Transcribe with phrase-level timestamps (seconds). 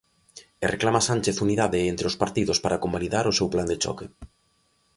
[0.63, 4.05] E reclama Sánchez unidade entre os partidos para convalidar o seu plan de choque.